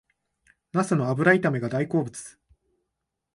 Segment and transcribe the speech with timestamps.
[0.73, 2.39] ナスの油炒めが大好物